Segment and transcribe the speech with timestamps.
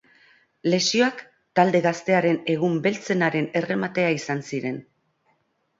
[0.73, 1.21] Lesioak
[1.59, 4.83] talde gaztearen egun beltzenaren errematea izan ziren.